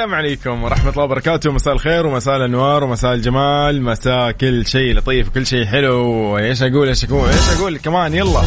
السلام 0.00 0.14
عليكم 0.14 0.62
ورحمة 0.62 0.90
الله 0.90 1.04
وبركاته. 1.04 1.52
مساء 1.52 1.74
الخير 1.74 2.06
ومساء 2.06 2.36
الأنوار 2.36 2.84
ومساء 2.84 3.14
الجمال. 3.14 3.82
مساء 3.82 4.30
كل 4.30 4.66
شيء 4.66 4.96
لطيف 4.96 5.28
وكل 5.28 5.46
شيء 5.46 5.64
حلو. 5.66 6.38
إيش 6.38 6.62
أقول 6.62 6.88
إيش 6.88 7.04
أقول 7.04 7.28
إيش 7.28 7.58
أقول؟ 7.58 7.78
كمان 7.78 8.14
يلا. 8.14 8.40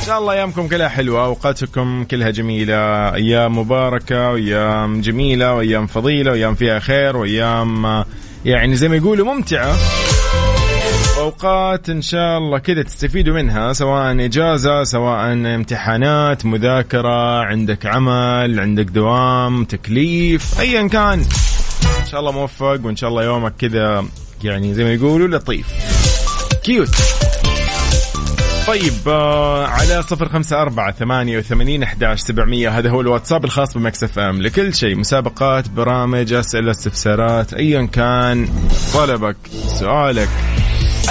إن 0.00 0.06
شاء 0.06 0.18
الله 0.18 0.32
أيامكم 0.32 0.68
كلها 0.68 0.88
حلوة 0.88 1.24
أوقاتكم 1.24 2.04
كلها 2.04 2.30
جميلة 2.30 2.74
أيام 3.14 3.58
مباركة 3.58 4.30
وأيام 4.30 5.00
جميلة 5.00 5.54
وأيام 5.54 5.86
فضيلة 5.86 6.30
وأيام 6.30 6.54
فيها 6.54 6.78
خير 6.78 7.16
وأيام 7.16 8.04
يعني 8.44 8.76
زي 8.76 8.88
ما 8.88 8.96
يقولوا 8.96 9.34
ممتعة. 9.34 9.76
أوقات 11.18 11.90
إن 11.90 12.02
شاء 12.02 12.38
الله 12.38 12.58
كذا 12.58 12.82
تستفيدوا 12.82 13.34
منها 13.34 13.72
سواء 13.72 14.24
إجازة 14.24 14.84
سواء 14.84 15.32
امتحانات 15.32 16.46
مذاكرة 16.46 17.42
عندك 17.44 17.86
عمل 17.86 18.60
عندك 18.60 18.84
دوام 18.84 19.64
تكليف 19.64 20.60
ايا 20.60 20.88
كان. 20.88 21.24
إن 22.00 22.06
شاء 22.10 22.20
الله 22.20 22.32
موفق 22.32 22.80
وإن 22.84 22.96
شاء 22.96 23.10
الله 23.10 23.24
يومك 23.24 23.52
كذا 23.58 24.04
يعني 24.44 24.74
زي 24.74 24.84
ما 24.84 24.92
يقولوا 24.92 25.38
لطيف. 25.38 25.66
cute. 26.64 26.96
طيب 28.66 29.08
آه 29.08 29.66
على 29.66 30.02
صفر 30.02 30.28
خمسة 30.28 30.62
أربعة 30.62 30.92
ثمانية 30.92 31.38
وثمانين 31.38 31.82
أحداش 31.82 32.20
سبعمية 32.20 32.78
هذا 32.78 32.90
هو 32.90 33.00
الواتساب 33.00 33.44
الخاص 33.44 33.74
ب 33.74 34.04
Mix 34.04 34.18
FM 34.18 34.42
لكل 34.42 34.74
شيء. 34.74 34.96
مسابقات 34.96 35.70
برامج 35.70 36.32
أسئلة 36.32 36.70
استفسارات 36.70 37.54
أيا 37.54 37.86
كان. 37.86 38.48
طلبك 38.94 39.36
سؤالك. 39.66 40.28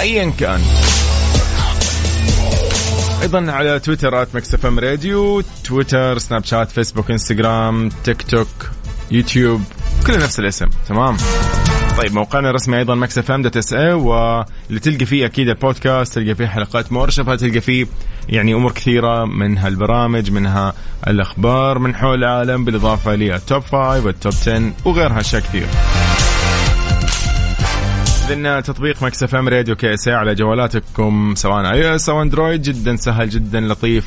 ايا 0.00 0.32
كان. 0.38 0.60
أيضا 3.22 3.52
على 3.52 3.80
تويتر 3.80 4.22
at 4.22 4.28
Mix 4.34 4.54
FM 4.54 4.78
Radio 4.78 5.40
تويتر 5.64 6.18
سناب 6.18 6.44
شات 6.44 6.70
فيسبوك 6.70 7.10
إنستغرام 7.10 7.88
تيك 8.04 8.22
توك 8.22 8.70
يوتيوب 9.10 9.62
كله 10.06 10.16
نفس 10.16 10.38
الاسم. 10.38 10.66
تمام. 10.88 11.16
طيب 11.98 12.14
موقعنا 12.14 12.50
الرسمي 12.50 12.78
أيضا 12.78 12.94
Mix 12.94 13.18
FM 13.18 13.42
dot 13.42 13.56
SA 13.56 13.92
واللي 13.92 14.80
تلقى 14.82 15.06
فيه 15.06 15.26
أكيد 15.26 15.48
البودكاست 15.48 16.14
تلقى 16.14 16.34
فيه 16.34 16.46
حلقات 16.46 16.92
مؤرشفه 16.92 17.34
تلقى 17.34 17.60
فيه 17.60 17.86
يعني 18.28 18.54
أمور 18.54 18.72
كثيرة 18.72 19.24
منها 19.24 19.68
البرامج 19.68 20.30
منها 20.30 20.72
الأخبار 21.06 21.78
من 21.78 21.94
حول 21.94 22.18
العالم 22.18 22.64
بالإضافة 22.64 23.14
لل 23.14 23.33
Top 23.33 23.62
5 23.62 23.76
وال 24.06 24.16
Top 24.16 24.32
10 24.32 24.72
وغيرها 24.84 25.20
أشياء 25.20 25.42
كثير. 25.42 25.66
اذن 28.32 28.62
تطبيق 28.62 29.02
Mix 29.02 29.22
FM 29.22 29.48
Radio 29.48 29.76
KSA 29.76 30.08
على 30.08 30.34
جوالاتكم 30.34 31.34
سواء 31.36 31.72
iOS 31.72 32.08
أو 32.08 32.22
اندرويد 32.22 32.62
جدا 32.62 32.96
سهل 32.96 33.28
جدا 33.28 33.60
لطيف. 33.60 34.06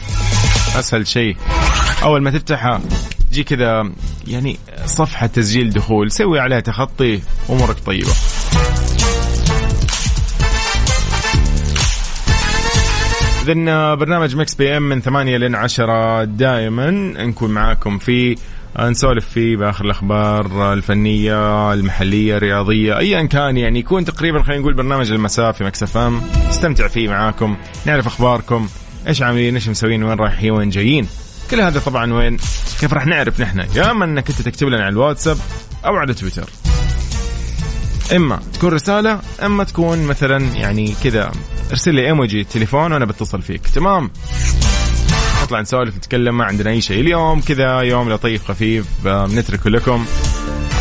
أسهل 0.79 1.07
شيء. 1.07 1.37
أول 2.03 2.21
ما 2.21 2.31
تفتحها 2.31 2.81
تجي 3.31 3.43
كذا 3.43 3.91
يعني 4.27 4.59
صفحة 4.85 5.27
تسجيل 5.27 5.69
دخول 5.69 6.11
سوي 6.11 6.39
عليها 6.39 6.59
تخطي 6.59 7.21
أمورك 7.49 7.75
طيبة. 7.85 8.11
إذن 13.47 13.65
برنامج 13.95 14.35
Mix 14.35 14.55
PM 14.55 14.89
من 14.89 15.01
8 15.01 15.37
لين 15.37 15.55
10 15.55 16.23
دائما 16.23 16.91
نكون 16.91 17.51
معاكم 17.51 17.97
في 17.97 18.35
نسولف 18.79 19.29
فيه 19.29 19.57
بآخر 19.57 19.85
الأخبار 19.85 20.73
الفنية 20.73 21.73
المحلية 21.73 22.37
الرياضية 22.37 22.97
ايا 22.97 23.23
كان 23.23 23.57
يعني 23.57 23.79
يكون 23.79 24.05
تقريبا 24.05 24.43
خلينا 24.43 24.61
نقول 24.61 24.73
برنامج 24.73 25.11
المساء 25.11 25.51
في 25.51 25.63
Mix 25.63 25.97
FM. 25.97 26.21
نستمتع 26.49 26.87
فيه 26.87 27.09
معاكم 27.09 27.57
نعرف 27.85 28.07
أخباركم 28.07 28.67
إيش 29.07 29.21
عاملين 29.21 29.53
إيش 29.53 29.69
مسوين 29.69 30.03
وين 30.03 30.19
رايحين 30.19 30.51
وين 30.51 30.69
جايين. 30.69 31.07
كل 31.51 31.61
هذا 31.61 31.79
طبعا 31.79 32.13
وين 32.13 32.37
كيف 32.79 32.93
راح 32.93 33.05
نعرف 33.05 33.41
نحن؟ 33.41 33.59
يا 33.75 33.91
أما 33.91 34.05
إنك 34.05 34.29
أنت 34.29 34.41
تكتب 34.41 34.67
لنا 34.67 34.83
على 34.83 34.93
الواتساب 34.93 35.37
أو 35.85 35.95
على 35.95 36.13
تويتر. 36.13 36.49
إما 38.15 38.39
تكون 38.53 38.73
رسالة 38.73 39.19
إما 39.45 39.63
تكون 39.63 40.05
مثلا 40.05 40.45
يعني 40.55 40.95
كذا 41.03 41.31
ارسل 41.71 41.95
لي 41.95 42.05
إيموجي 42.05 42.43
تليفون 42.43 42.91
وأنا 42.93 43.05
بتصل 43.05 43.41
فيك. 43.41 43.67
تمام؟ 43.67 44.11
نطلع 45.45 45.61
نسولف 45.61 45.97
نتكلم 45.97 46.37
ما 46.37 46.45
عندنا 46.45 46.69
أي 46.69 46.81
شيء. 46.81 47.01
اليوم 47.01 47.41
كذا 47.41 47.79
يوم 47.79 48.09
لطيف 48.09 48.45
خفيف 48.45 48.85
بنتركه 49.05 49.69
لكم. 49.69 50.05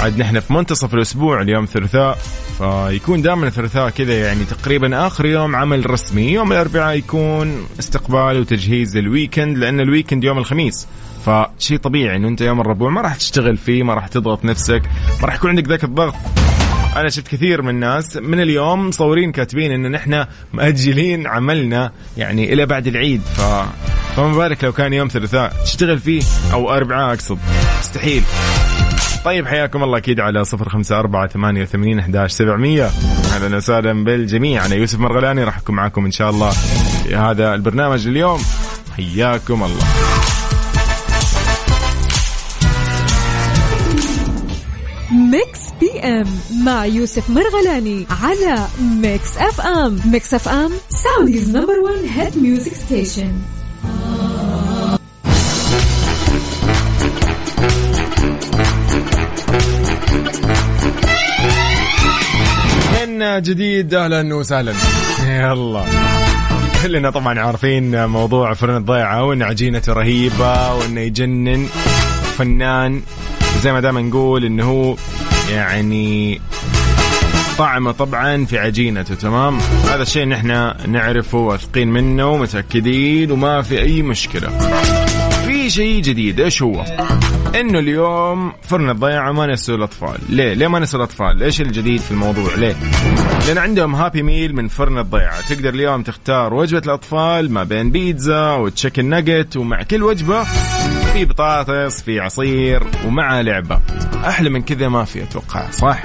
عاد 0.01 0.19
نحن 0.19 0.41
في 0.41 0.53
منتصف 0.53 0.95
الأسبوع 0.95 1.43
اليوم 1.43 1.65
الثلاثاء 1.65 2.19
فيكون 2.59 3.23
دائما 3.23 3.47
الثلاثاء 3.47 3.91
كذا 3.91 4.19
يعني 4.19 4.45
تقريبا 4.45 5.07
آخر 5.07 5.27
يوم 5.27 5.57
عمل 5.57 5.91
رسمي. 5.91 6.33
يوم 6.33 6.53
الأربعاء 6.53 6.97
يكون 6.97 7.67
استقبال 7.79 8.41
وتجهيز 8.41 8.97
لل 8.97 9.11
weekend 9.11 9.59
لأن 9.59 9.81
ال 9.81 9.86
weekend 9.86 10.25
يوم 10.25 10.39
الخميس. 10.39 10.87
فشيء 11.27 11.79
طبيعي 11.79 12.17
إنه 12.17 12.29
أنت 12.29 12.41
يوم 12.41 12.61
الربوع 12.61 12.91
ما 12.91 13.01
راح 13.01 13.15
تشتغل 13.17 13.57
فيه 13.57 13.83
ما 13.83 13.95
راح 13.95 14.09
تضغط 14.09 14.45
نفسك 14.45 14.83
ما 15.21 15.27
راح 15.27 15.35
يكون 15.35 15.51
عندك 15.51 15.69
ذاك 15.69 15.85
الضغط. 15.85 16.15
أنا 16.97 17.09
شفت 17.09 17.29
كثير 17.29 17.63
من 17.63 17.69
الناس 17.69 18.17
من 18.17 18.41
اليوم 18.41 18.89
مصورين 18.89 19.33
كاتبين 19.33 19.73
ان 19.73 19.91
نحن 19.91 20.25
مأجلين 20.53 21.27
عملنا 21.27 21.93
يعني 22.17 22.53
إلى 22.53 22.67
بعد 22.67 22.87
العيد. 22.87 23.21
ف 23.21 23.41
فما 24.17 24.37
بالك 24.37 24.65
لو 24.65 24.73
كان 24.73 24.93
يوم 24.93 25.09
ثلاثاء؟ 25.09 25.53
تشتغل 25.65 25.99
فيه 25.99 26.23
أو 26.53 26.73
اربعاء 26.73 27.15
أقصد. 27.15 27.39
مستحيل. 27.81 28.23
طيب 29.25 29.47
حياكم 29.47 29.83
الله 29.83 29.99
أكيد 29.99 30.21
على 30.21 30.45
صفر 30.45 30.69
خمسة 30.69 30.99
أربعة 30.99 31.27
ثمانية 31.27 31.63
وثمانين 31.63 31.99
أحداش 31.99 32.33
سبعمية. 32.33 32.91
أهلا 33.35 33.57
وسهلا 33.57 34.05
بالجميع. 34.05 34.67
أنا 34.67 34.75
يوسف 34.75 34.99
مرغلاني 34.99 35.45
راح 35.45 35.59
أكون 35.59 35.75
معاكم 35.75 36.05
إن 36.05 36.11
شاء 36.11 36.31
الله 36.31 36.51
في 36.51 37.17
هذا 37.17 37.55
البرنامج 37.55 38.07
اليوم. 38.07 38.41
حياكم 38.97 39.65
الله. 39.65 39.85
Mix 45.13 45.61
PM 45.81 46.27
مع 46.65 46.87
يوسف 46.87 47.31
مرغلاني 47.31 48.07
على 48.23 48.67
Mix 48.81 49.37
FM. 49.39 50.01
Mix 50.05 50.35
FM 50.35 50.71
Saudi's 50.89 51.57
number 51.57 51.79
1 51.81 51.95
hit 52.17 52.37
music 52.37 52.73
station 52.75 53.33
جديد 63.25 63.95
أهلا 63.95 64.35
وسهلا. 64.35 64.73
يلا. 65.27 65.85
كلنا 66.83 67.11
طبعا 67.11 67.41
عارفين 67.41 68.07
موضوع 68.07 68.55
فرن 68.55 68.77
الضيعة 68.77 69.25
وإن 69.25 69.43
عجينته 69.43 69.93
رهيبة 69.93 70.75
وإنه 70.75 71.01
يجنن. 71.01 71.67
فنان 72.39 73.03
زي 73.63 73.73
ما 73.73 73.81
دائما 73.81 74.03
نقول 74.03 74.45
إنه 74.45 74.65
هو 74.65 74.97
يعني 75.51 76.41
طعمه 77.59 77.93
طبعا 77.93 78.45
في 78.45 78.59
عجينته 78.59 79.15
تمام؟ 79.15 79.59
هذا 79.85 80.03
الشيء 80.03 80.29
نحن 80.29 80.73
نعرفه 80.89 81.39
واثقين 81.39 81.89
منه 81.89 82.31
ومتأكدين 82.31 83.31
وما 83.31 83.63
في 83.63 83.81
أي 83.81 84.03
مشكلة. 84.03 84.49
في 85.47 85.71
شيء 85.71 86.03
جديد 86.03 86.41
إيش 86.41 86.63
هو؟ 86.63 86.85
إنه 87.61 87.79
اليوم 87.79 88.53
فرن 88.63 88.91
الضيعه 88.91 89.33
ما 89.33 89.47
نسوا 89.47 89.77
الأطفال. 89.77 90.19
ليه؟ 90.29 90.55
ليه 90.55 90.69
ما 90.69 90.79
نسوا 90.79 90.99
الأطفال؟ 90.99 91.43
إيش 91.43 91.61
الجديد 91.61 92.01
في 92.01 92.11
الموضوع؟ 92.11 92.55
ليه؟ 92.55 92.77
لأن 93.49 93.59
عندهم 93.59 93.95
Happy 93.95 94.23
Meal 94.23 94.55
من 94.55 94.69
فرن 94.69 94.99
الضيعه 94.99 95.49
تقدر 95.49 95.69
اليوم 95.69 96.03
تختار 96.03 96.55
وجبة 96.55 96.83
الأطفال 96.87 97.53
ما 97.53 97.65
بين 97.65 97.91
بيتزا 97.91 98.53
و 98.53 98.59
chicken 98.59 99.05
nugget 99.05 99.57
ومع 99.57 99.83
كل 99.83 100.03
وجبة 100.03 100.45
في 101.13 101.25
بطاطس 101.25 102.03
في 102.03 102.21
عصير 102.21 102.83
ومع 103.07 103.41
لعبة. 103.41 103.81
أحلى 104.25 104.51
من 104.51 104.63
كذا 104.63 104.89
ما 104.89 105.05
في 105.05 105.23
أتوقع 105.23 105.71
صح؟ 105.71 106.03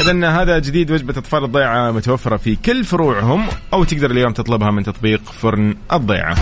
إذا 0.00 0.28
هذا 0.28 0.58
جديد 0.58 0.90
وجبة 0.90 1.18
أطفال 1.18 1.44
الضيعة 1.44 1.90
متوفرة 1.90 2.36
في 2.36 2.56
كل 2.56 2.84
فروعهم 2.84 3.46
أو 3.72 3.84
تقدر 3.84 4.10
اليوم 4.10 4.32
تطلبها 4.32 4.70
من 4.70 4.82
تطبيق 4.82 5.20
فرن 5.24 5.74
الضيعة. 5.92 6.36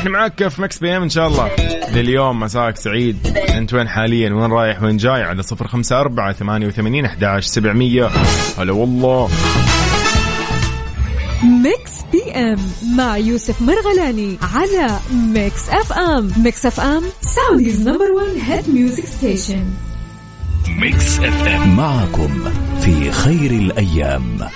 إحنا 0.00 0.10
معاك 0.10 0.48
في 0.48 0.62
Mix 0.62 0.78
PM 0.78 1.02
إن 1.02 1.08
شاء 1.08 1.28
الله؟ 1.28 1.50
لليوم 1.92 2.40
مساك 2.40 2.76
سعيد. 2.76 3.26
أنت 3.36 3.74
وين 3.74 3.88
حاليا؟ 3.88 4.34
وين 4.34 4.52
رايح؟ 4.52 4.82
وين 4.82 4.96
جاي؟ 4.96 5.22
على 5.22 5.42
صفر 5.42 5.66
خمسة 5.66 6.00
أربعة 6.00 6.32
ثمانية 6.32 6.66
وثمانين 6.66 7.04
أحداش 7.04 7.44
سبعمية. 7.44 8.10
هلا 8.58 8.72
والله. 8.72 9.30
Mix 11.42 11.90
PM 12.12 12.58
مع 12.96 13.16
يوسف 13.16 13.62
مرغلاني 13.62 14.38
على 14.54 14.98
Mix 15.12 15.68
FM. 15.68 16.32
Mix 16.36 16.66
FM 16.66 17.02
Saudi's 17.20 17.88
number 17.88 18.10
1 18.10 18.26
hit 18.42 18.70
music 18.70 19.04
station 19.06 19.64
Mix 20.68 21.18
FM. 21.18 21.76
معكم 21.76 22.50
في 22.80 23.12
خير 23.12 23.50
الأيام. 23.50 24.48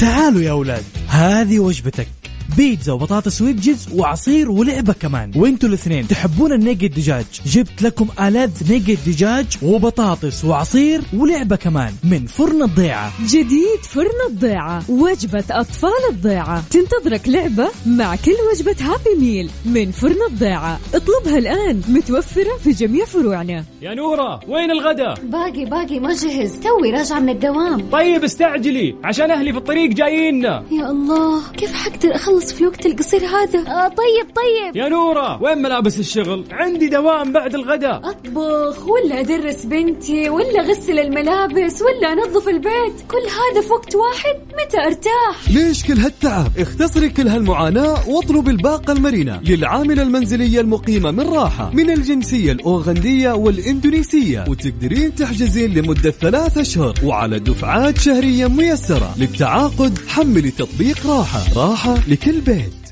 تعالوا 0.00 0.40
يا 0.40 0.50
أولاد 0.50 0.84
هذه 1.08 1.58
وجبتك. 1.58 2.17
بيتزا 2.56 2.92
وبطاطس 2.92 3.42
wedges 3.42 3.88
وعصير 3.94 4.50
ولعبة 4.50 4.92
كمان. 4.92 5.32
وانتوا 5.36 5.68
الاثنين 5.68 6.08
تحبون 6.08 6.52
ال 6.52 6.58
nugget 6.58 6.94
دجاج 6.94 7.24
جبت 7.46 7.82
لكم 7.82 8.08
ألذ 8.20 8.72
nugget 8.72 8.98
دجاج 9.06 9.46
وبطاطس 9.62 10.44
وعصير 10.44 11.00
ولعبة 11.16 11.56
كمان 11.56 11.92
من 12.04 12.26
فرن 12.26 12.62
الضيعة. 12.62 13.12
جديد 13.26 13.82
فرن 13.82 14.30
الضيعة 14.30 14.82
وجبة 14.88 15.44
أطفال 15.50 15.90
الضيعة. 16.10 16.64
تنتظرك 16.70 17.28
لعبة 17.28 17.68
مع 17.86 18.16
كل 18.16 18.36
وجبة 18.52 18.76
Happy 18.80 19.20
Meal 19.20 19.50
من 19.64 19.90
فرن 19.90 20.22
الضيعة. 20.30 20.80
اطلبها 20.94 21.38
الآن 21.38 21.82
متوفرة 21.88 22.56
في 22.64 22.70
جميع 22.70 23.04
فروعنا. 23.04 23.64
يا 23.82 23.94
نورة 23.94 24.40
وين 24.48 24.70
الغداء؟ 24.70 25.20
باقي 25.24 25.64
باقي 25.64 26.00
ما 26.00 26.14
جهز. 26.14 26.52
توي 26.56 26.90
راجعة 26.90 27.18
من 27.20 27.28
الدوام. 27.28 27.90
طيب 27.90 28.24
استعجلي 28.24 28.94
عشان 29.04 29.30
أهلي 29.30 29.52
في 29.52 29.58
الطريق 29.58 29.90
جاييننا. 29.90 30.64
يا 30.70 30.90
الله 30.90 31.52
كيف 31.52 31.72
حقدر 31.72 32.16
أخلص 32.38 32.52
في 32.52 32.60
الوقت 32.60 32.86
القصير 32.86 33.20
هذا؟ 33.26 33.58
آه 33.58 33.88
طيب 33.88 34.26
طيب. 34.36 34.76
يا 34.76 34.88
نورة 34.88 35.42
وين 35.42 35.58
ملابس 35.58 35.98
الشغل؟ 35.98 36.44
عندي 36.50 36.88
دوام 36.88 37.32
بعد 37.32 37.54
الغداء. 37.54 38.00
أطبخ 38.04 38.88
ولا 38.88 39.20
أدرس 39.20 39.64
بنتي 39.64 40.28
ولا 40.28 40.60
أغسل 40.60 40.98
الملابس 40.98 41.82
ولا 41.82 42.12
أنظف 42.12 42.48
البيت. 42.48 42.94
كل 43.08 43.16
هذا 43.16 43.66
في 43.66 43.72
وقت 43.72 43.94
واحد؟ 43.94 44.34
متى 44.52 44.78
أرتاح؟ 44.86 45.50
ليش 45.50 45.84
كل 45.84 45.98
هالتعب؟ 45.98 46.50
اختصري 46.58 47.08
كل 47.08 47.28
هالمعاناة 47.28 48.08
واطلبي 48.08 48.50
الباقة 48.50 48.92
المرنة 48.92 49.40
للعاملة 49.44 50.02
المنزلية 50.02 50.60
المقيمة 50.60 51.10
من 51.10 51.28
راحة 51.28 51.70
من 51.74 51.90
الجنسية 51.90 52.52
الأوغندية 52.52 53.32
والإندونيسية. 53.32 54.44
وتقدرين 54.48 55.14
تحجزين 55.14 55.74
لمدة 55.74 56.10
ثلاثة 56.10 56.60
أشهر 56.60 56.94
وعلى 57.04 57.38
دفعات 57.38 57.98
شهرية 57.98 58.46
ميسرة 58.46 59.14
للتعاقد 59.18 59.98
حملي 60.08 60.50
تطبيق 60.50 61.06
راحة 61.06 61.40
راحة 61.56 61.94
لكل 62.08 62.27
بيت 62.32 62.88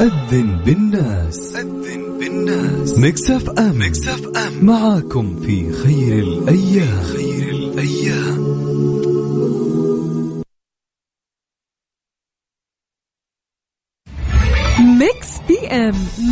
أذن 0.00 0.56
بالناس. 0.66 1.56
أذن 1.56 2.18
بالناس. 2.18 2.98
Mix 2.98 3.50
FM 3.50 3.78
Mix 3.78 4.26
FM 4.36 4.64
معاكم 4.64 5.40
في 5.40 5.72
خير 5.72 6.18
الأيام. 6.18 7.02
خير 7.02 7.48
الأيام. 7.48 8.53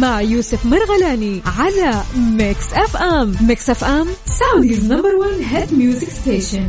مع 0.02 0.20
يوسف 0.20 0.66
مرغلاني 0.66 1.42
على 1.58 2.02
Mix 2.16 2.74
FM 2.74 3.34
Mix 3.40 3.70
FM 3.70 4.06
Saudi's 4.26 4.92
number 4.92 5.14
1 5.14 5.30
hit 5.40 5.74
music 5.74 6.08
station 6.08 6.68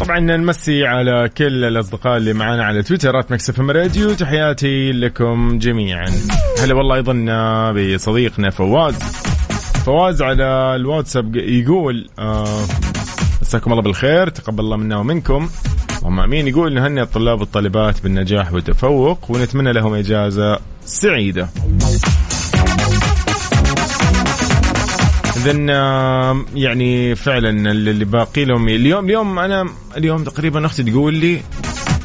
طبعا 0.00 0.20
نمسي 0.20 0.86
على 0.86 1.30
كل 1.38 1.64
الأصدقاء 1.64 2.16
اللي 2.16 2.32
معنا 2.32 2.64
على 2.64 2.82
تويتر 2.82 3.16
Mix 3.16 3.60
FM 3.60 3.70
Radio 3.70 4.14
تحياتي 4.14 4.92
لكم 4.92 5.58
جميعا. 5.58 6.10
هلا 6.62 6.74
والله 6.74 6.94
أيضا 6.94 7.12
بصديقنا 7.72 8.50
فواز. 8.50 8.94
فواز 9.86 10.22
على 10.22 10.44
الواتساب 10.76 11.36
يقول 11.36 12.08
آه 12.18 12.64
مساكم 13.42 13.72
الله 13.72 13.82
بالخير 13.82 14.28
تقبل 14.28 14.60
الله 14.64 14.76
منا 14.76 14.96
ومنكم. 14.96 15.48
اللهم 16.02 16.20
آمين. 16.20 16.48
يقول 16.48 16.74
نهنئ 16.74 17.02
الطلاب 17.02 17.40
والطالبات 17.40 18.02
بالنجاح 18.02 18.52
والتفوق 18.52 19.30
ونتمنى 19.30 19.72
لهم 19.72 19.94
إجازة 19.94 20.58
سعيدة. 20.84 21.48
اذا 25.36 25.52
يعني 26.54 27.14
فعلا 27.14 27.70
اللي 27.70 28.04
باقي 28.04 28.44
لهم 28.44 28.68
اليوم 28.68 29.04
اليوم 29.04 29.38
أنا 29.38 29.68
اليوم 29.96 30.24
تقريبا 30.24 30.66
أختي 30.66 30.82
تقول 30.82 31.14
لي 31.14 31.40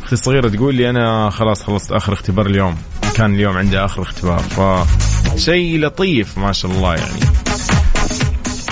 أختي 0.03 0.13
الصغيرة 0.13 0.49
تقول 0.49 0.75
لي 0.75 0.89
أنا 0.89 1.29
خلاص 1.29 1.63
خلصت 1.63 1.91
آخر 1.91 2.13
اختبار 2.13 2.45
اليوم. 2.45 2.77
كان 3.15 3.35
اليوم 3.35 3.57
عندي 3.57 3.79
آخر 3.79 4.01
اختبار. 4.01 4.39
فشيء 4.39 5.79
لطيف 5.79 6.37
ما 6.37 6.51
شاء 6.51 6.71
الله 6.71 6.95
يعني. 6.95 7.46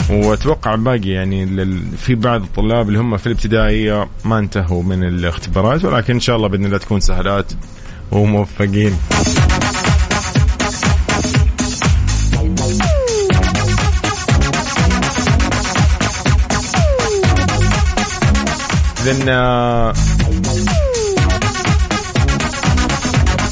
واتوقع 0.10 0.76
باقي 0.76 1.10
يعني 1.10 1.48
في 1.98 2.16
بعض 2.16 2.42
الطلاب 2.42 2.88
اللي 2.88 3.00
هم 3.00 3.18
في 3.18 3.28
الابتدائية 3.28 4.08
ما 4.26 4.40
انتهوا 4.40 4.84
من 4.84 5.04
الاختبارات 5.04 5.86
ولكن 5.86 6.14
إن 6.14 6.20
شاء 6.20 6.36
الله 6.36 6.48
بإذن 6.48 6.66
الله 6.66 6.78
تكون 6.78 7.00
سهلات 7.00 7.52
وموفقين. 8.12 8.98
إذن 19.06 19.30
آه، 19.30 19.94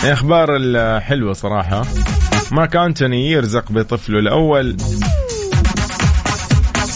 أخبار 0.04 0.56
الحلوه 0.56 1.34
صراحة. 1.34 1.86
مارك 2.52 2.76
انتوني 2.76 3.32
يرزق 3.32 3.72
بطفله 3.72 4.20
الأول. 4.20 4.78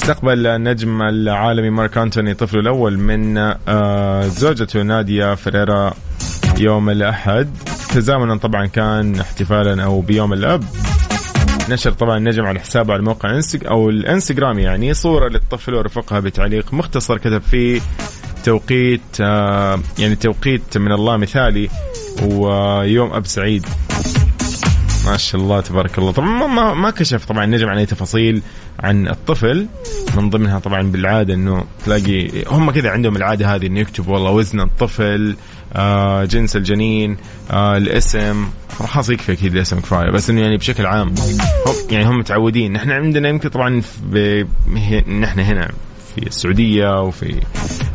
استقبل 0.07 0.47
النجم 0.47 1.01
العالمي 1.01 1.69
مارك 1.69 1.97
أنتوني 1.97 2.33
طفله 2.33 2.59
الأول 2.59 2.97
من 2.99 3.37
آه، 3.67 4.27
زوجته 4.27 4.81
ناديا 4.81 5.35
فريرا 5.35 5.93
يوم 6.59 6.89
الأحد. 6.89 7.49
تزامنا 7.89 8.35
طبعا 8.37 8.65
كان 8.65 9.19
احتفالا 9.19 9.83
أو 9.83 10.01
بيوم 10.01 10.33
الأب. 10.33 10.63
نشر 11.69 11.91
طبعا 11.91 12.17
النجم 12.17 12.45
على 12.45 12.59
حسابه 12.59 12.93
على 12.93 13.01
موقع 13.03 13.29
انستغ 13.29 13.67
أو 13.69 13.89
الإنستغرام 13.89 14.59
يعني 14.59 14.93
صورة 14.93 15.27
للطفل 15.27 15.73
ورفقها 15.73 16.19
بتعليق 16.19 16.73
مختصر 16.73 17.17
كتب 17.17 17.41
فيه 17.41 17.81
توقيت 18.43 19.01
آه، 19.21 19.79
يعني 19.99 20.15
توقيت 20.15 20.77
من 20.77 20.91
الله 20.91 21.17
مثالي 21.17 21.69
ويوم 22.23 23.13
أب 23.13 23.25
سعيد. 23.25 23.65
ما 25.07 25.17
شاء 25.17 25.41
الله 25.41 25.61
تبارك 25.61 25.97
الله. 25.97 26.11
طبعا 26.11 26.47
ما, 26.47 26.73
ما, 26.73 26.89
كشف 26.89 27.25
طبعا 27.25 27.43
النجم 27.43 27.69
عن 27.69 27.77
أي 27.77 27.85
تفاصيل 27.85 28.41
عن 28.79 29.07
الطفل. 29.07 29.67
من 30.17 30.29
ضمنها 30.29 30.59
طبعا 30.59 30.81
بالعادة 30.81 31.33
إنه 31.33 31.63
تلاقي 31.85 32.43
هم 32.47 32.71
كذا 32.71 32.89
عندهم 32.89 33.15
العادة 33.15 33.55
هذه 33.55 33.67
إنه 33.67 33.79
يكتب 33.79 34.07
والله 34.07 34.31
وزن 34.31 34.61
الطفل 34.61 35.35
آه 35.73 36.25
جنس 36.25 36.55
الجنين 36.55 37.17
آه 37.51 37.77
الاسم. 37.77 38.47
خلاص 38.79 39.09
يكفي 39.09 39.31
أكيد 39.33 39.55
الاسم 39.55 39.79
كفاية 39.79 40.11
بس 40.11 40.29
إنه 40.29 40.41
يعني 40.41 40.57
بشكل 40.57 40.85
عام 40.85 41.07
هم 41.07 41.73
يعني 41.89 42.05
هم 42.05 42.17
متعودين. 42.19 42.73
نحن 42.73 42.91
عندنا 42.91 43.29
يمكن 43.29 43.49
طبعا 43.49 43.81
نحن 45.19 45.39
هنا 45.39 45.71
في 46.15 46.27
السعودية 46.27 47.01
وفي 47.01 47.41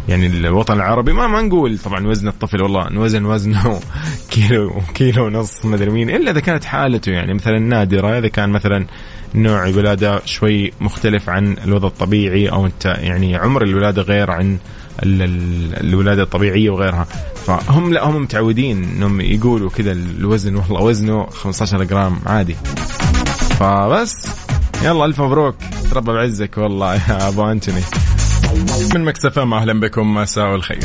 يعني 0.09 0.27
الوطن 0.27 0.75
العربي 0.77 1.13
ما 1.13 1.27
ما 1.27 1.43
نقول 1.43 1.79
طبعا 1.79 2.07
وزن 2.07 2.29
الطفل 2.29 2.63
والله 2.63 2.89
نوزن 2.89 3.25
وزنه 3.25 3.81
كيلو 4.31 4.73
كيلو 4.95 5.27
ونص 5.27 5.65
مدري 5.67 5.91
مين 5.91 6.11
إلا 6.11 6.31
إذا 6.31 6.41
كانت 6.41 6.65
حالته 6.65 7.13
يعني 7.13 7.35
مثلا 7.35 7.59
نادرة 7.59 8.19
إذا 8.19 8.29
كان 8.29 8.51
مثلا 8.51 8.87
نوع 9.35 9.69
الولادة 9.69 10.23
شوي 10.25 10.73
مختلف 10.81 11.29
عن 11.29 11.57
الوضع 11.65 11.89
الطبيعي 11.89 12.49
أو 12.49 12.67
أنت 12.67 12.85
يعني 12.85 13.37
عمر 13.37 13.63
الولادة 13.65 14.03
غير 14.03 14.31
عن 14.31 14.59
ال- 15.03 15.23
ال- 15.23 15.87
الولادة 15.89 16.23
الطبيعية 16.23 16.71
وغيرها. 16.71 17.05
فهم 17.47 17.93
لا 17.93 18.07
هم 18.07 18.23
متعودين 18.23 18.85
إنهم 18.85 19.21
يقولوا 19.21 19.71
كذا 19.71 19.93
الوزن 19.93 20.57
والله 20.57 20.83
وزنه 20.83 21.27
15 21.27 21.85
جرام 21.85 22.19
عادي. 22.27 22.57
فبس 23.61 24.29
يلا 24.83 25.05
ألف 25.05 25.21
مبروك. 25.21 25.55
تربى 25.91 26.13
بعزك 26.13 26.59
والله 26.59 26.95
يا 26.95 27.29
أبو 27.29 27.51
أنتوني. 27.51 27.81
من 28.95 29.05
مكسفة 29.05 29.43
أهلا 29.43 29.81
بكم 29.81 30.15
مساء 30.15 30.55
الخير. 30.55 30.79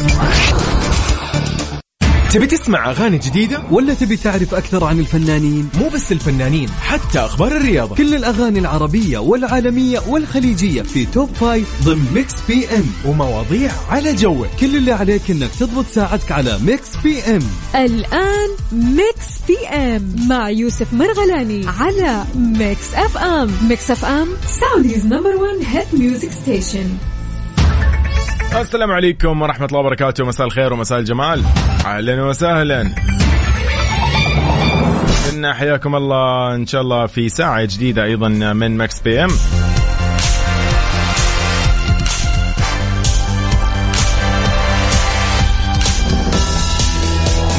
تبي 2.33 2.45
تسمع 2.47 2.89
أغاني 2.89 3.17
جديدة؟ 3.17 3.63
ولا 3.71 3.93
تبي 3.93 4.17
تعرف 4.17 4.53
أكثر 4.53 4.83
عن 4.83 4.99
الفنانين؟ 4.99 5.69
مو 5.79 5.89
بس 5.89 6.11
الفنانين 6.11 6.69
حتى 6.81 7.19
أخبار 7.19 7.51
الرياضة. 7.57 7.95
كل 7.95 8.15
الأغاني 8.15 8.59
العربية 8.59 9.17
والعالمية 9.17 9.99
والخليجية 10.07 10.81
في 10.81 11.05
Top 11.05 11.29
Five 11.33 11.67
ضمن 11.83 12.11
Mix 12.13 12.33
PM. 12.47 12.83
ومواضيع 13.05 13.71
على 13.89 14.15
جوك. 14.15 14.47
كل 14.59 14.75
اللي 14.75 14.91
عليك 14.91 15.31
إنك 15.31 15.49
تضبط 15.59 15.85
ساعتك 15.85 16.31
على 16.31 16.59
Mix 16.59 16.95
PM. 17.03 17.39
الآن 17.75 18.49
Mix 18.71 19.27
PM 19.47 20.15
مع 20.29 20.49
يوسف 20.49 20.93
مرغلاني 20.93 21.65
على 21.67 22.23
Mix 22.35 22.93
FM. 22.93 23.51
Mix 23.69 23.91
FM 23.91 24.27
Saudi's 24.59 25.05
number 25.05 25.35
1 25.35 25.55
hit 25.65 25.87
music 25.93 26.31
station 26.31 26.87
السلام 28.55 28.91
عليكم 28.91 29.41
ورحمة 29.41 29.65
الله 29.65 29.79
وبركاته. 29.79 30.25
مساء 30.25 30.47
الخير 30.47 30.73
ومساء 30.73 30.99
الجمال. 30.99 31.43
أهلا 31.85 32.23
وسهلا. 32.23 32.81
إن 35.33 35.53
حياكم 35.53 35.95
الله 35.95 36.55
إن 36.55 36.65
شاء 36.65 36.81
الله 36.81 37.05
في 37.05 37.29
ساعة 37.29 37.65
جديدة 37.65 38.03
أيضا 38.03 38.27
من 38.29 38.77
Mix 38.77 38.99
PM 38.99 39.29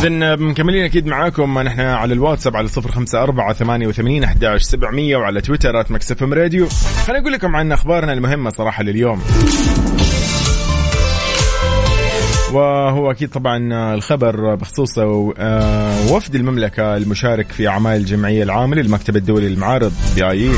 إذن 0.00 0.42
مكملين 0.42 0.84
أكيد 0.84 1.06
معاكم. 1.06 1.58
نحن 1.58 1.80
على 1.80 2.14
الواتساب 2.14 2.56
على 2.56 2.68
صفر 2.68 2.90
خمسة 2.90 3.22
أربعة 3.22 3.52
ثمانية 3.52 3.86
وثمانين 3.86 4.24
أحداش 4.24 4.62
سبعمية 4.62 5.16
وعلى 5.16 5.40
تويتر 5.40 5.84
Mix 5.90 6.22
FM 6.22 6.34
راديو 6.34 6.68
خليني 7.06 7.22
أقول 7.22 7.32
لكم 7.32 7.56
عن 7.56 7.72
أخبارنا 7.72 8.12
المهمة 8.12 8.50
صراحة 8.50 8.82
لليوم. 8.82 9.22
وهو 12.52 13.10
أكيد 13.10 13.30
طبعا 13.30 13.94
الخبر 13.94 14.54
بخصوص 14.54 14.98
آه، 14.98 16.12
وفد 16.12 16.34
المملكة 16.34 16.96
المشارك 16.96 17.52
في 17.52 17.68
أعمال 17.68 17.96
الجمعية 17.96 18.42
العامة 18.42 18.76
للمكتب 18.76 19.16
الدولي 19.16 19.48
للمعارض 19.48 19.92
بي 20.16 20.50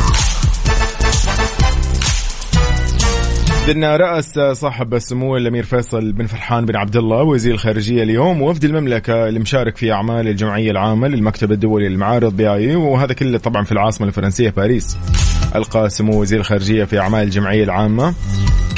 إن 3.71 3.85
رأس 3.85 4.39
صاحب 4.53 4.95
السمو 4.95 5.37
الأمير 5.37 5.65
فيصل 5.65 6.13
بن 6.13 6.27
فرحان 6.27 6.67
بن 6.67 6.77
عبد 6.77 6.97
الله 6.97 7.23
وزير 7.23 7.55
الخارجية 7.55 8.03
اليوم 8.03 8.43
وفد 8.43 8.65
المملكة 8.65 9.29
المشارك 9.29 9.77
في 9.77 9.93
أعمال 9.93 10.29
الجمعية 10.29 10.71
العامة 10.71 11.09
للمكتب 11.09 11.53
الدولي 11.53 11.89
للمعارض 11.89 12.37
بي 12.37 12.77
وهذا 12.77 13.13
كله 13.13 13.39
طبعا 13.39 13.65
في 13.65 13.73
العاصمة 13.73 14.07
الفرنسية 14.07 14.51
باريس. 14.51 14.99
ألقى 15.55 15.91
سمو 15.91 16.21
وزير 16.21 16.41
الخارجية 16.41 16.85
في 16.85 16.99
أعمال 16.99 17.23
الجمعية 17.23 17.65
العامة. 17.65 18.15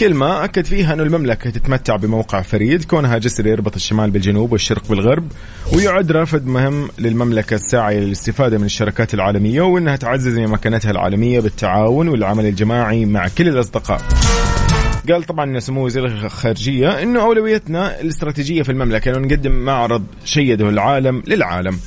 كلمة 0.00 0.44
أكد 0.44 0.64
فيها 0.64 0.92
أن 0.92 1.00
المملكة 1.00 1.50
تتمتع 1.50 1.96
بموقع 1.96 2.42
فريد 2.42 2.84
كونها 2.84 3.18
جسر 3.18 3.46
يربط 3.46 3.74
الشمال 3.74 4.10
بالجنوب 4.10 4.52
والشرق 4.52 4.88
بالغرب 4.88 5.32
ويعد 5.72 6.12
رافد 6.12 6.46
مهم 6.46 6.88
للمملكة 6.98 7.54
الساعية 7.54 8.00
للاستفادة 8.00 8.58
من 8.58 8.64
الشركات 8.64 9.14
العالمية 9.14 9.62
وأنها 9.62 9.96
تعزز 9.96 10.38
من 10.38 10.48
مكانتها 10.48 10.90
العالمية 10.90 11.40
بالتعاون 11.40 12.08
والعمل 12.08 12.46
الجماعي 12.46 13.04
مع 13.04 13.28
كل 13.38 13.48
الأصدقاء. 13.48 14.00
قال 15.10 15.22
طبعا 15.22 15.58
سمو 15.58 15.84
وزير 15.84 16.06
الخارجية 16.06 17.02
إنه 17.02 17.22
أولويتنا 17.22 18.00
الاستراتيجية 18.00 18.62
في 18.62 18.72
المملكة 18.72 19.10
إنه 19.10 19.18
نقدم 19.18 19.52
معرض 19.52 20.04
شيده 20.24 20.68
العالم 20.68 21.22
للعالم. 21.26 21.78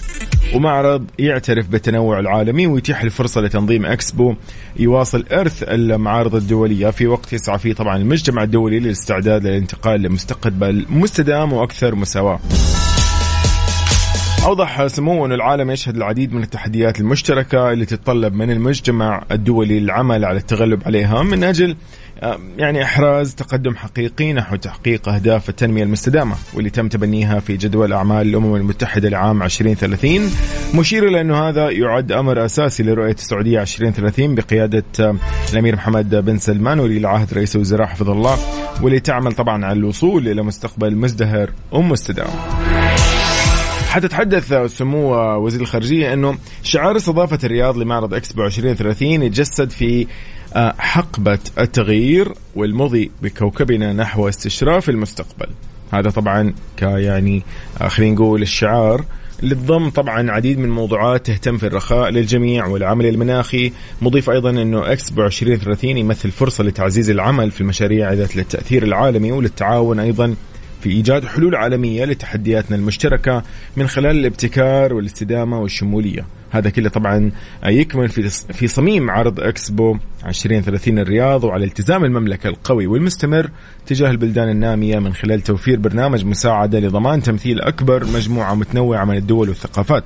ومعرض 0.56 1.06
يعترف 1.20 1.68
بالتنوع 1.68 2.20
العالمي 2.20 2.68
ويتيح 2.68 3.02
الفرصة 3.02 3.42
لتنظيم 3.42 3.86
إكسبو 3.86 4.36
يواصل 4.80 5.26
إرث 5.32 5.64
المعارض 5.64 6.36
الدولية 6.36 6.90
في 6.90 7.08
وقت 7.08 7.34
يسعى 7.34 7.60
فيه 7.60 7.74
طبعا 7.74 7.98
المجتمع 7.98 8.44
الدولي 8.44 8.80
للاستعداد 8.80 9.48
للانتقال 9.48 10.02
لمستقبل 10.02 10.86
مستدام 10.90 11.54
وأكثر 11.54 11.96
مساواة. 11.96 12.40
أوضح 14.46 14.88
سمو 14.88 15.26
أن 15.26 15.32
العالم 15.32 15.72
يشهد 15.72 15.96
العديد 15.96 16.34
من 16.34 16.44
التحديات 16.44 17.00
المشتركة 17.00 17.72
اللي 17.72 17.86
تتطلب 17.86 18.34
من 18.34 18.52
المجتمع 18.52 19.24
الدولي 19.32 19.78
العمل 19.78 20.26
على 20.26 20.38
التغلب 20.38 20.82
عليها 20.86 21.24
من 21.24 21.44
أجل 21.44 21.76
يعني 22.58 22.84
إحراز 22.84 23.36
تقدم 23.36 23.76
حقيقي 23.76 24.34
نحو 24.34 24.56
تحقيق 24.56 25.10
أهداف 25.10 25.50
التنمية 25.50 25.84
المستدامة 25.84 26.36
واللي 26.54 26.70
تم 26.70 26.88
تبنيها 26.88 27.40
في 27.40 27.58
جدول 27.58 27.94
أعمال 27.94 28.28
الأمم 28.28 28.56
المتحدة 28.56 29.10
لعام 29.10 29.44
2030 29.44 30.32
مشير 30.76 31.08
إلى 31.08 31.22
أنه 31.22 31.50
هذا 31.50 31.70
يعد 31.70 32.12
أمر 32.12 32.46
أساسي 32.46 32.84
لرؤية 32.84 33.14
السعودية 33.14 33.62
2030 33.62 34.36
بقيادة 34.36 34.84
الأمير 35.54 35.76
محمد 35.76 36.16
بن 36.16 36.38
سلمان 36.38 36.80
ولي 36.80 36.98
العهد 36.98 37.34
رئيس 37.34 37.56
الوزراء 37.56 37.88
حفظه 37.88 38.14
الله 38.14 38.38
واللي 38.82 39.00
تعمل 39.00 39.32
طبعا 39.32 39.66
على 39.66 39.80
الوصول 39.80 40.28
إلى 40.28 40.44
مستقبل 40.44 40.96
مزدهر 40.96 41.50
ومستدام. 41.72 42.28
حتى 43.90 44.08
تحدث 44.08 44.54
سمو 44.54 45.16
وزير 45.46 45.62
الخارجية 45.62 46.14
أنه 46.14 46.38
شعار 46.64 46.96
استضافة 46.96 47.40
الرياض 47.44 47.78
لمعرض 47.78 48.14
إكسبو 48.14 48.46
2030 48.46 49.08
يتجسد 49.24 49.70
في 49.70 50.08
حقبة 50.56 51.40
التغيير 51.60 52.34
والمضي 52.56 53.12
بكوكبنا 53.22 53.94
نحو 53.94 54.30
استشراف 54.30 54.90
المستقبل. 54.90 55.48
هذا 55.94 56.10
طبعا 56.10 56.54
ك 56.78 56.82
يعني 56.82 57.44
آه، 57.82 57.88
خلينا 57.88 58.16
نقول 58.16 58.42
الشعار 58.42 59.06
اللي 59.44 59.56
تضم 59.56 59.90
طبعا 59.90 60.32
عديد 60.32 60.60
من 60.60 60.66
الموضوعات 60.66 61.26
تهتم 61.26 61.58
في 61.58 61.68
الرخاء 61.68 62.10
للجميع 62.10 62.66
والعمل 62.66 63.06
المناخي. 63.06 63.72
مضيف 64.02 64.30
أيضا 64.30 64.50
إنه 64.50 64.92
اكسبو 64.92 65.26
2030 65.26 65.98
يمثل 65.98 66.32
فرصة 66.32 66.64
لتعزيز 66.64 67.10
العمل 67.10 67.52
في 67.52 67.62
المشاريع 67.62 68.14
ذات 68.14 68.38
التاثير 68.38 68.84
العالمي 68.84 69.32
وللتعاون 69.32 70.00
أيضا 70.00 70.36
في 70.82 70.90
إيجاد 70.90 71.26
حلول 71.26 71.56
عالمية 71.56 72.06
لتحدياتنا 72.06 72.78
المشتركة 72.78 73.44
من 73.78 73.88
خلال 73.88 74.12
الابتكار 74.12 74.94
والاستدامة 74.94 75.60
والشمولية. 75.60 76.26
هذا 76.58 76.70
كله 76.70 76.90
طبعا 76.90 77.32
يكمن 77.66 78.08
في 78.08 78.30
في 78.30 78.68
صميم 78.68 79.10
عرض 79.10 79.40
إكسبو 79.40 79.98
2030 80.26 81.00
الرياض 81.00 81.44
وعلى 81.44 81.66
التزام 81.66 82.06
المملكة 82.06 82.48
القوي 82.48 82.88
والمستمر 82.88 83.50
تجاه 83.86 84.12
البلدان 84.12 84.50
النامية 84.50 85.00
من 85.00 85.14
خلال 85.14 85.42
توفير 85.42 85.80
برنامج 85.80 86.26
مساعدة 86.26 86.80
لضمان 86.80 87.22
تمثيل 87.22 87.62
أكبر 87.62 88.06
مجموعة 88.06 88.56
متنوعة 88.56 89.06
من 89.06 89.18
الدول 89.18 89.50
والثقافات. 89.50 90.04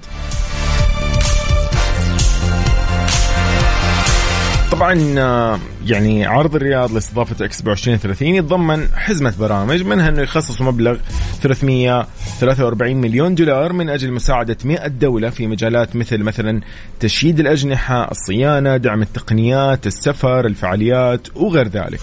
طبعا 4.80 5.20
آه، 5.20 5.60
يعني 5.86 6.26
عرض 6.26 6.56
الرياض 6.56 6.92
لاستضافة 6.92 7.46
اكسبو 7.46 7.72
2030 7.72 8.28
يتضمن 8.28 8.88
حزمة 8.96 9.34
برامج 9.40 9.84
منها 9.84 10.10
إنه 10.10 10.22
يخصص 10.22 10.62
مبلغ 10.62 10.98
343 11.42 12.98
مليون 12.98 13.36
دولار 13.36 13.74
من 13.74 13.90
أجل 13.90 14.12
مساعدة 14.12 14.58
100 14.66 14.88
دولة 14.88 15.30
في 15.30 15.48
مجالات 15.48 15.96
مثل 15.96 16.18
مثلا 16.18 16.62
تشييد 17.00 17.40
الأجنحة، 17.40 18.12
الصيانة، 18.12 18.78
دعم 18.78 19.02
التقنيات، 19.02 19.88
السفر، 19.88 20.46
الفعاليات 20.46 21.28
وغير 21.36 21.68
ذلك. 21.68 22.00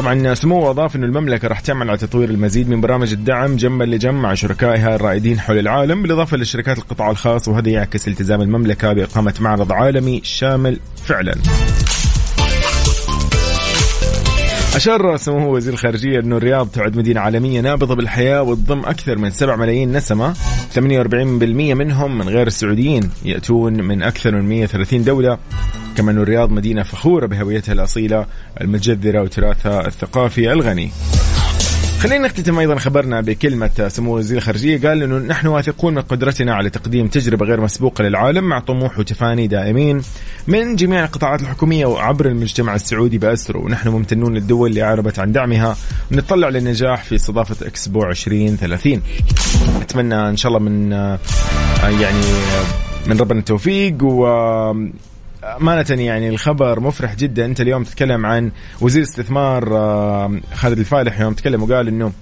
طبعا 0.00 0.34
سموه 0.34 0.70
اضاف 0.70 0.96
إنه 0.96 1.06
المملكة 1.06 1.48
راح 1.48 1.60
تعمل 1.60 1.88
على 1.88 1.98
تطوير 1.98 2.30
المزيد 2.30 2.68
من 2.68 2.80
برامج 2.80 3.12
الدعم 3.12 3.56
جنبا 3.56 3.84
لجنب 3.84 4.14
مع 4.14 4.34
شركائها 4.34 4.94
الرائدين 4.94 5.40
حول 5.40 5.58
العالم 5.58 6.02
بالإضافة 6.02 6.36
لشركات 6.36 6.78
القطاع 6.78 7.10
الخاص 7.10 7.48
وهذا 7.48 7.68
يعكس 7.68 8.08
التزام 8.08 8.40
المملكة 8.42 8.92
بإقامة 8.92 9.34
معرض 9.40 9.72
عالمي 9.72 10.20
شامل 10.24 10.80
فعلا. 11.04 11.34
أشار 14.74 15.16
سمو 15.16 15.56
وزير 15.56 15.72
الخارجية 15.72 16.20
أنه 16.20 16.36
الرياض 16.36 16.68
تعد 16.68 16.96
مدينة 16.96 17.20
عالمية 17.20 17.60
نابضة 17.60 17.94
بالحياة 17.94 18.42
وتضم 18.42 18.80
أكثر 18.80 19.18
من 19.18 19.30
7 19.30 19.56
ملايين 19.56 19.92
نسمة 19.92 20.34
48% 20.74 20.78
منهم 21.74 22.18
من 22.18 22.28
غير 22.28 22.46
السعوديين 22.46 23.10
يأتون 23.24 23.72
من 23.72 24.02
أكثر 24.02 24.30
من 24.30 24.48
130 24.48 25.04
دولة 25.04 25.38
كما 25.96 26.10
أن 26.10 26.18
الرياض 26.18 26.50
مدينة 26.50 26.82
فخورة 26.82 27.26
بهويتها 27.26 27.72
الأصيلة 27.72 28.26
المتجذرة 28.60 29.22
وتراثها 29.22 29.86
الثقافي 29.86 30.52
الغني. 30.52 30.90
خلينا 32.00 32.26
نختتم 32.26 32.58
أيضا 32.58 32.78
خبرنا 32.78 33.20
بكلمة 33.20 33.88
سمو 33.88 34.16
وزير 34.16 34.38
الخارجيه 34.38 34.88
قال 34.88 35.02
إنه 35.02 35.18
نحن 35.18 35.46
واثقون 35.46 35.94
من 35.94 36.00
قدرتنا 36.00 36.54
على 36.54 36.70
تقديم 36.70 37.08
تجربة 37.08 37.46
غير 37.46 37.60
مسبوقة 37.60 38.04
للعالم 38.04 38.44
مع 38.44 38.58
طموح 38.58 38.98
وتفاني 38.98 39.46
دائمين 39.46 40.02
من 40.46 40.76
جميع 40.76 41.04
القطاعات 41.04 41.42
الحكومية 41.42 41.86
وعبر 41.86 42.26
المجتمع 42.26 42.74
السعودي 42.74 43.18
باسره 43.18 43.58
ونحن 43.58 43.88
ممتنون 43.88 44.34
للدول 44.34 44.70
اللي 44.70 44.82
اعربت 44.82 45.18
عن 45.18 45.32
دعمها. 45.32 45.76
ونتطلع 46.12 46.48
للنجاح 46.48 47.04
في 47.04 47.14
استضافه 47.14 47.66
إكسبو 47.66 48.04
2030 48.04 49.02
أتمنى 49.80 50.28
إن 50.28 50.36
شاء 50.36 50.52
الله 50.52 50.60
من 50.60 50.92
يعني 52.00 52.24
من 53.06 53.20
ربنا 53.20 53.38
التوفيق 53.38 54.04
و 54.04 54.26
أمانة 55.44 56.02
يعني 56.02 56.28
الخبر 56.28 56.80
مفرح 56.80 57.14
جدا. 57.14 57.44
أنت 57.44 57.60
اليوم 57.60 57.84
تتكلم 57.84 58.26
عن 58.26 58.50
وزير 58.80 59.02
استثمار 59.02 59.76
آه، 59.76 60.40
خالد 60.54 60.78
الفالح 60.78 61.20
يوم 61.20 61.34
تكلم 61.34 61.62
وقال 61.62 61.88
إنه 61.88 62.12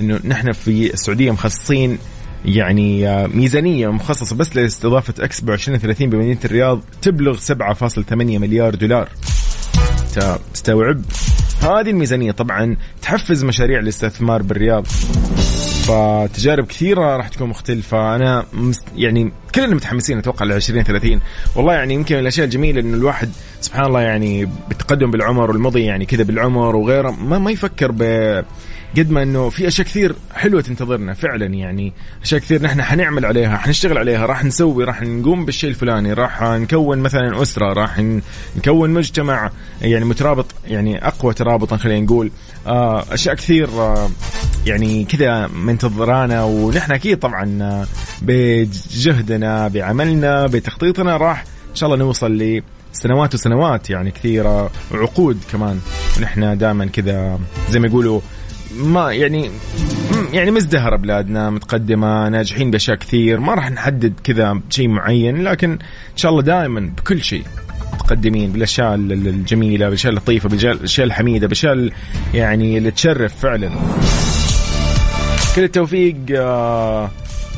إنه 0.00 0.20
نحن 0.24 0.52
في 0.52 0.92
السعودية 0.94 1.30
مخصصين 1.30 1.98
يعني 2.44 3.08
آه، 3.08 3.26
ميزانية 3.26 3.92
مخصصة 3.92 4.36
بس 4.36 4.56
لاستضافة 4.56 5.14
اكسبو 5.24 5.52
2030 5.52 6.10
بمدينة 6.10 6.38
الرياض 6.44 6.80
تبلغ 7.02 7.38
7.8 7.38 8.12
مليار 8.12 8.74
دولار. 8.74 9.08
تستوعب؟ 10.54 11.02
هذه 11.62 11.90
الميزانية 11.90 12.32
طبعا 12.32 12.76
تحفز 13.02 13.44
مشاريع 13.44 13.78
الاستثمار 13.78 14.42
بالرياض. 14.42 14.86
فتجارب 15.86 16.66
كثيرة 16.66 17.16
راح 17.16 17.28
تكون 17.28 17.48
مختلفة. 17.48 18.16
أنا 18.16 18.46
مس 18.52 18.80
يعني 18.96 19.32
كلنا 19.54 19.74
متحمسين 19.74 20.18
أتوقع 20.18 20.44
ل 20.46 20.52
20 20.52 20.82
30 20.82 21.20
والله 21.56 21.72
يعني 21.72 21.94
يمكن 21.94 22.14
من 22.14 22.20
الأشياء 22.20 22.44
الجميلة 22.44 22.80
إنه 22.80 22.96
الواحد 22.96 23.30
سبحان 23.60 23.86
الله 23.86 24.00
يعني 24.00 24.48
بالتقدم 24.68 25.10
بالعمر 25.10 25.50
والمضي 25.50 25.84
يعني 25.84 26.06
كذا 26.06 26.22
بالعمر 26.22 26.76
وغيره 26.76 27.10
ما 27.10 27.38
ما 27.38 27.50
يفكر 27.50 27.92
ب 27.92 28.02
قد 28.96 29.10
ما 29.10 29.22
إنه 29.22 29.48
في 29.48 29.68
أشياء 29.68 29.86
كثير 29.86 30.14
حلوة 30.34 30.60
تنتظرنا 30.60 31.14
فعلا 31.14 31.46
يعني. 31.46 31.92
أشياء 32.22 32.40
كثير 32.40 32.62
نحن 32.62 32.82
حنعمل 32.82 33.24
عليها 33.24 33.56
حنشتغل 33.56 33.98
عليها 33.98 34.26
راح 34.26 34.44
نسوي 34.44 34.84
راح 34.84 35.02
نقوم 35.02 35.44
بالشيء 35.44 35.70
الفلاني 35.70 36.12
راح 36.12 36.42
نكون 36.42 36.98
مثلا 36.98 37.42
أسرة 37.42 37.72
راح 37.72 37.98
نكون 38.56 38.90
مجتمع 38.90 39.50
يعني 39.82 40.04
مترابط 40.04 40.46
يعني 40.66 41.06
أقوى 41.06 41.34
ترابطا 41.34 41.76
خلينا 41.76 42.00
نقول. 42.00 42.30
آه، 42.66 43.04
أشياء 43.10 43.34
كثير 43.34 43.68
آه، 43.68 44.10
يعني 44.66 45.04
كذا 45.04 45.46
منتظرانا 45.46 46.44
ونحن 46.44 46.92
أكيد 46.92 47.18
طبعا 47.18 47.86
بجهدنا 48.22 49.68
بعملنا 49.68 50.46
بتخطيطنا 50.46 51.16
راح 51.16 51.44
إن 51.70 51.74
شاء 51.74 51.92
الله 51.92 52.04
نوصل 52.04 52.32
ل 52.32 52.62
سنوات 52.92 53.34
وسنوات 53.34 53.90
يعني 53.90 54.10
كثيرة 54.10 54.70
وعقود 54.92 55.38
كمان. 55.52 55.80
ونحن 56.18 56.58
دائما 56.58 56.86
كذا 56.86 57.38
زي 57.70 57.80
ما 57.80 57.86
يقولوا 57.86 58.20
ما 58.76 59.12
يعني 59.12 59.50
يعني 60.32 60.50
مزدهرة 60.50 60.96
بلادنا 60.96 61.50
متقدمة 61.50 62.28
ناجحين 62.28 62.70
بأشياء 62.70 62.96
كثير 62.96 63.40
ما 63.40 63.54
راح 63.54 63.70
نحدد 63.70 64.12
كذا 64.24 64.60
شيء 64.70 64.88
معين 64.88 65.42
لكن 65.42 65.70
إن 65.70 66.16
شاء 66.16 66.30
الله 66.30 66.42
دائما 66.42 66.80
بكل 66.96 67.22
شيء 67.22 67.44
متقدمين 67.94 68.52
بالأشياء 68.52 68.94
الجميلة 68.94 69.84
بالأشياء 69.84 70.12
اللطيفة 70.12 70.48
بالاشياء 70.48 71.06
الحميدة 71.06 71.46
بالأشياء 71.46 71.90
يعني 72.34 72.78
اللي 72.78 72.90
تشرف 72.90 73.34
فعلا. 73.36 73.70
كل 75.56 75.64
التوفيق 75.64 76.16
آه، 76.30 77.10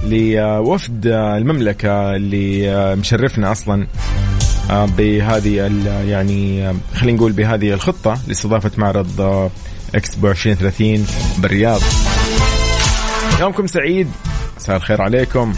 لوفد 0.04 1.06
المملكة 1.06 2.16
اللي 2.16 2.70
آه، 2.70 2.94
مشرفنا 2.94 3.52
أصلا 3.52 3.86
آه، 4.70 4.86
بهذه 4.86 5.56
يعني 6.06 6.72
خلينا 6.94 7.16
نقول 7.16 7.32
بهذه 7.32 7.72
الخطة 7.72 8.18
لاستضافة 8.26 8.70
معرض 8.76 9.50
إكسبو 9.94 10.28
2030 10.28 11.06
بالرياض. 11.38 11.80
يومكم 13.40 13.66
سعيد. 13.66 14.08
مساء 14.56 14.76
الخير 14.76 15.02
عليكم. 15.02 15.52